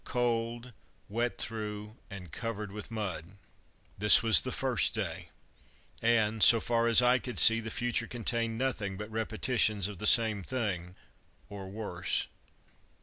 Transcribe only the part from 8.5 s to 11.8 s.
nothing but repetitions of the same thing, or